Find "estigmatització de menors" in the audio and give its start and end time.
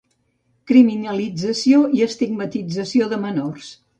2.07-3.71